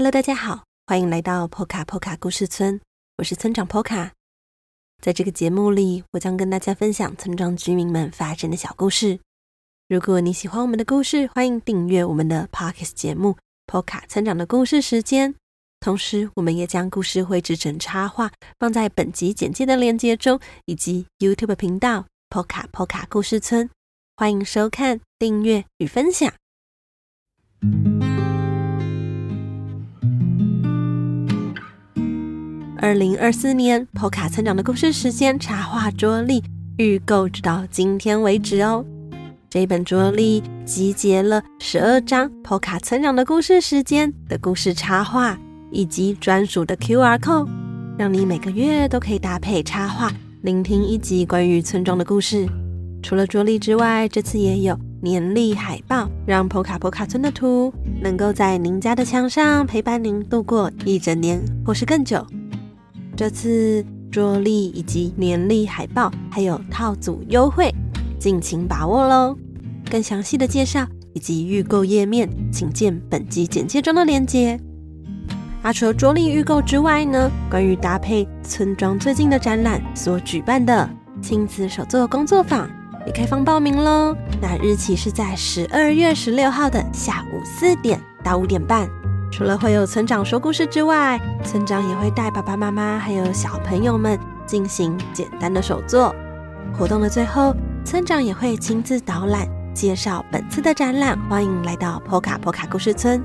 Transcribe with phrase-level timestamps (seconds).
[0.00, 2.80] Hello，大家好，欢迎来到波卡波卡故事村，
[3.18, 4.12] 我是村长波卡。
[5.02, 9.20] 在这个节目里，我将跟大家分享村庄居民们发生的小故事。
[9.90, 13.32] 如果你喜欢我们的故事，欢迎订阅我们的 Podcast 节目
[13.66, 15.34] 《波卡村长的故事时间》。
[15.80, 23.68] 同时，我们也将故事绘制成插画，放在本集简介的链接中，以及 YouTube 频道“波卡波卡故事村”。
[24.16, 26.32] 欢迎收看、订阅与分享。
[32.82, 36.42] 二零二四年波卡村长的故事时间插画桌历
[36.78, 38.82] 预购，直到今天为止哦。
[39.50, 45.38] 这本桌历集结了十二张波卡村长的故事时间的故事插画，
[45.70, 47.46] 以及专属的 QR code，
[47.98, 52.48] 让你每个月都可以搭配插画，聆听一集关于村庄的故事。
[53.02, 57.70] 除了桌历之外，这次也有年历海报，让波卡波卡村的图
[58.00, 62.26] 能够在您家的墙上陪伴您度过一整年或是更久。
[63.16, 67.72] 这次桌历以及年历海报还有套组优惠，
[68.18, 69.36] 尽情把握喽！
[69.90, 74.58] 更详细的介绍以及预购页面，请见本集简介中的链接。
[75.62, 80.88] 啊，除了桌历预购之外呢，关于搭配村庄最近的展览所举办的
[81.20, 82.70] 亲子手作工作坊
[83.06, 84.16] 也开放报名喽。
[84.40, 88.88] 那日期是在十二月十六号的下午四点到五点半。
[89.30, 96.14] 除了会有村长说故事之外，村长也会带爸爸妈妈还有小朋友们进行简单的手作。
[96.76, 97.54] 活动的最后，
[97.84, 101.18] 村长也会亲自导览介绍本次的展览。
[101.28, 103.22] 欢迎来到波卡波卡故事村。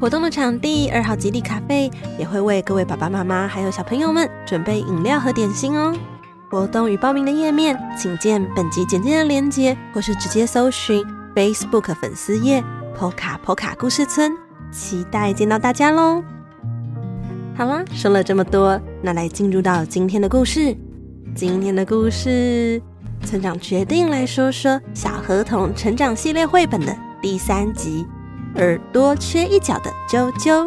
[0.00, 5.94] 活动的场地二号基地咖啡也会为各位爸爸妈妈还有小朋友们准备饮料和点心哦。
[6.50, 12.64] 活动与报名的页面，请见本集简介的链接，或是直接搜寻 Facebook 粉丝页
[12.98, 14.47] 波卡波卡故事村。
[14.70, 16.22] 期待见到大家喽！
[17.56, 20.76] 好了，说了这么多，那来进入到今天的故事。
[21.34, 22.80] 今天的故事，
[23.24, 28.06] 村长决定来说说《小河童成长系列绘本》的第三集
[28.58, 30.64] 《耳朵缺一角的啾啾》。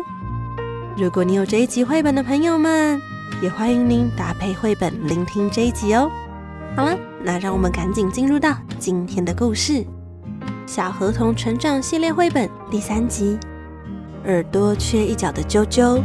[0.98, 3.00] 如果你有这一集绘本的朋友们，
[3.42, 6.12] 也欢迎您搭配绘本聆听这一集哦。
[6.76, 9.74] 好了，那让我们赶紧进入到今天的故事，
[10.66, 13.38] 《小河童成长系列绘本》第三集。
[14.26, 16.00] 耳朵缺一角的啾啾，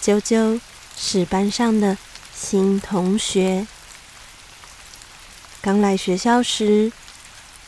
[0.00, 0.60] 啾啾
[0.96, 1.98] 是班上的
[2.32, 3.66] 新同学。
[5.60, 6.92] 刚来学校时，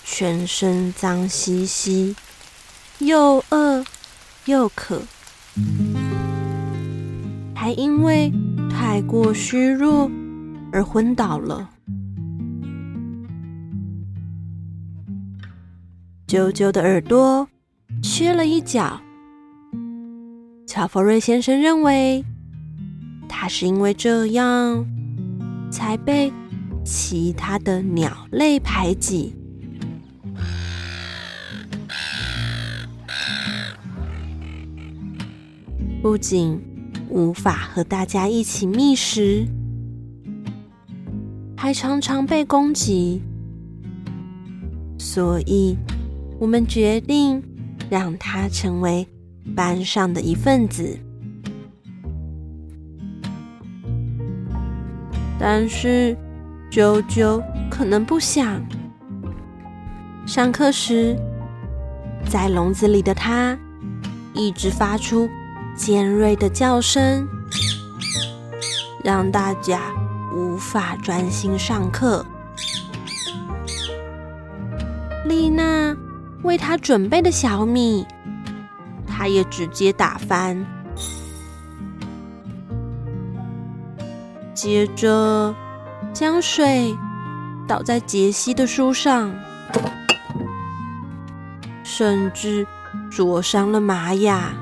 [0.05, 2.15] 全身脏兮兮，
[2.99, 3.85] 又饿
[4.45, 5.03] 又渴，
[7.55, 8.33] 还因为
[8.71, 10.09] 太过虚弱
[10.73, 11.69] 而昏倒了。
[16.33, 17.47] 啾啾的耳朵
[18.03, 18.99] 缺了一角，
[20.67, 22.25] 乔佛瑞先生认为，
[23.29, 24.83] 他是因为这样
[25.71, 26.33] 才被
[26.87, 29.35] 其他的鸟类排挤，
[36.01, 36.59] 不仅
[37.11, 39.47] 无法和大家一起觅食，
[41.55, 43.21] 还常常被攻击，
[44.97, 45.77] 所以。
[46.43, 47.41] 我们决定
[47.89, 49.07] 让他成为
[49.55, 50.99] 班上的一份子，
[55.39, 56.17] 但是
[56.69, 58.61] 啾啾可能不想。
[60.27, 61.17] 上课时，
[62.29, 63.57] 在笼子里的他
[64.35, 65.31] 一直发出
[65.77, 67.25] 尖锐的叫声，
[69.05, 69.93] 让大家
[70.35, 72.27] 无法专心上课。
[75.25, 75.97] 丽娜。
[76.43, 78.07] 为他准备的小米，
[79.07, 80.65] 他也直接打翻。
[84.55, 85.55] 接着
[86.13, 86.97] 将水
[87.67, 89.33] 倒在杰西的书上，
[91.83, 92.67] 甚至
[93.11, 94.53] 灼伤了玛雅。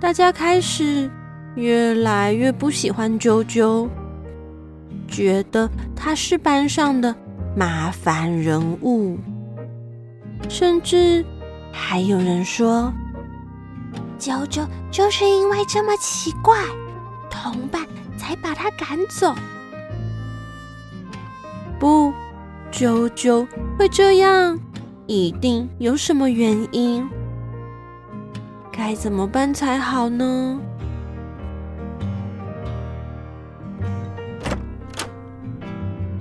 [0.00, 1.10] 大家开始
[1.54, 3.88] 越来越不喜欢啾啾，
[5.08, 7.14] 觉得他是班上的
[7.56, 9.18] 麻烦人物。
[10.48, 11.24] 甚至
[11.72, 12.92] 还有人说，
[14.18, 16.56] 啾啾就是因为这么奇怪，
[17.28, 17.84] 同伴
[18.16, 19.34] 才把他赶走。
[21.78, 22.12] 不，
[22.70, 23.46] 啾啾
[23.76, 24.58] 会这样，
[25.06, 27.08] 一定有什么原因。
[28.72, 30.58] 该怎么办才好呢？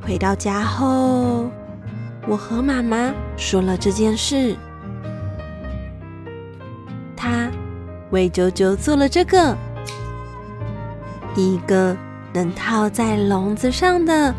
[0.02, 1.50] 回到家后。
[2.28, 4.56] 我和妈妈说了这件事。
[7.16, 7.52] 她
[8.12, 9.58] 为啾啾做了这个，
[11.36, 11.96] 一个
[12.34, 14.34] 能套在笼子上的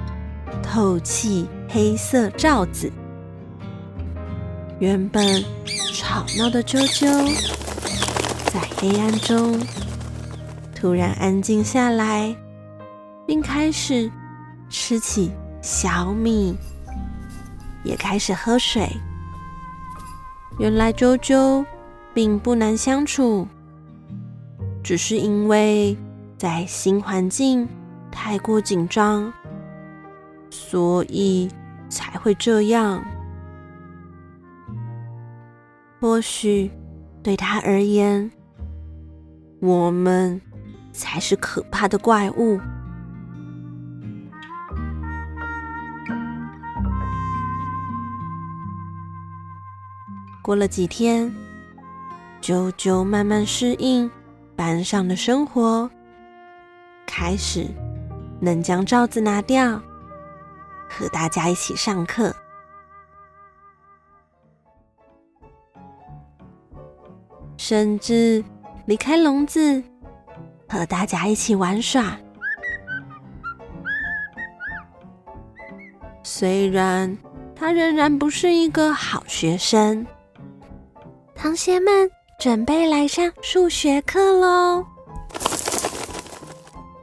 [0.62, 2.90] 透气黑色罩子。
[4.80, 5.42] 原本
[5.92, 7.06] 吵闹的啾啾，
[8.46, 9.58] 在黑暗中
[10.75, 12.34] 突然安静下来，
[13.26, 14.10] 并开始
[14.69, 15.30] 吃起
[15.62, 16.56] 小米，
[17.84, 18.88] 也开始喝水。
[20.58, 21.64] 原来啾啾
[22.12, 23.46] 并不难相处，
[24.82, 25.96] 只是因为
[26.38, 27.69] 在新环境
[28.10, 29.32] 太过紧张，
[30.50, 31.48] 所以
[31.88, 33.04] 才会这样。
[36.00, 36.70] 或许
[37.22, 38.30] 对他而言，
[39.60, 40.40] 我们
[40.92, 42.60] 才是可怕的怪物。
[50.44, 51.35] 过了几天，
[52.43, 54.11] 啾啾慢慢适应
[54.55, 55.91] 班上的生活，
[57.06, 57.67] 开始
[58.43, 59.81] 能将罩子拿掉，
[60.87, 62.37] 和大家一起上课。
[67.56, 68.44] 甚至
[68.85, 69.82] 离开笼子，
[70.69, 72.19] 和大家一起玩耍。
[76.23, 77.17] 虽然
[77.56, 80.06] 他仍然不是一个好学生，
[81.44, 84.82] 同学们准备来上数学课喽！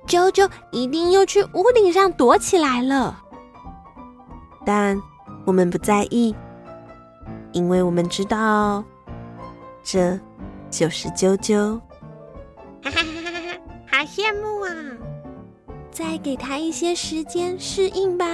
[0.07, 3.21] 啾啾一定又去屋顶上躲起来了。
[4.65, 4.99] 但
[5.45, 6.35] 我们不在意，
[7.51, 8.83] 因为我们知道
[9.83, 10.19] 这。
[10.71, 11.77] 就是啾啾，
[12.81, 13.59] 哈哈哈哈哈！
[13.91, 14.71] 好羡慕啊！
[15.91, 18.25] 再给他一些时间适应吧。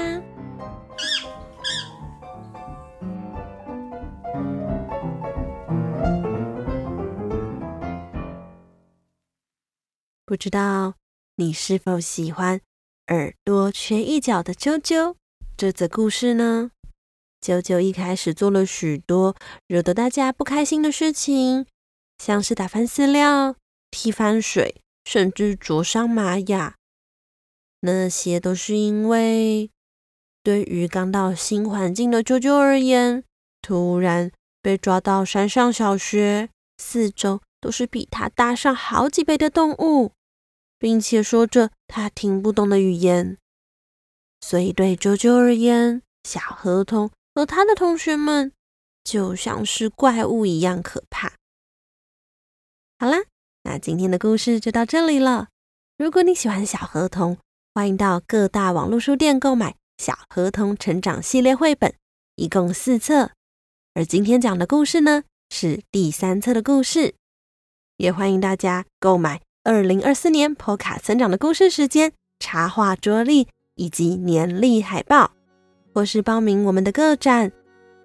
[10.27, 10.95] 不知道
[11.37, 12.59] 你是否喜欢
[13.07, 15.15] 耳朵缺一角的啾啾
[15.55, 16.71] 这则故事呢？
[17.39, 19.37] 啾啾一开始做了许多
[19.67, 21.65] 惹得大家不开心的事情。
[22.17, 23.55] 像是打翻饲料、
[23.89, 26.75] 踢翻水，甚至灼伤玛雅，
[27.79, 29.71] 那些都是因为
[30.43, 33.23] 对于刚到新环境的啾啾而言，
[33.61, 34.29] 突然
[34.61, 40.13] 被抓到山上小学，四周都是比他大上好几倍的动物，
[40.77, 43.37] 并且说着他听不懂的语言，
[44.41, 48.51] 所以对啾啾而言，小河童和他的同学们
[49.03, 51.33] 就像是怪物一样可怕。
[52.99, 53.17] 好啦，
[53.63, 55.49] 那今天的故事就到这里了。
[55.97, 57.37] 如果你喜欢小河童，
[57.73, 61.93] 欢迎到各大网络书店购买《小河童成长系列》绘本，
[62.35, 63.31] 一共四册。
[63.93, 67.15] 而今天讲的故事呢，是第三册的故事。
[67.97, 75.31] 也欢迎大家购买二零二四年 POCA 成长的故事时间插画桌历以及年历海报，
[75.93, 77.51] 或是报名我们的个展。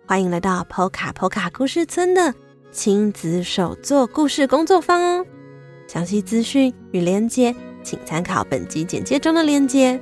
[0.07, 2.35] 欢迎来到 POCA POCA 故事村的。
[2.73, 5.27] 亲子手作故事工作坊哦，
[5.87, 10.01] 详细资讯与连接，请参考本集简介中的连接。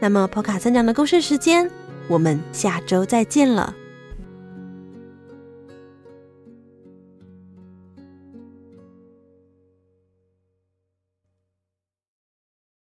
[0.00, 1.70] 那么，波卡森讲的故事时间，
[2.08, 3.76] 我们下周再见了。